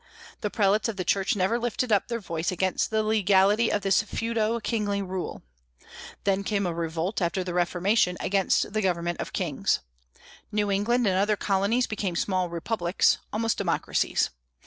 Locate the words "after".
7.21-7.43